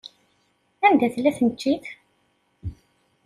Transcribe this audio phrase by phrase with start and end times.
[0.87, 1.85] Anda tella tneččit?